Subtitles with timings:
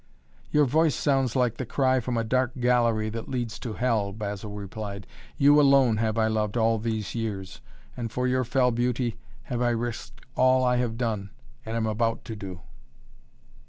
[0.49, 4.49] "Your voice sounds like the cry from a dark gallery that leads to Hell," Basil
[4.49, 5.05] replied.
[5.37, 7.61] "You, alone, have I loved all these years,
[7.95, 11.29] and for your fell beauty have I risked all I have done
[11.67, 12.61] and am about to do!"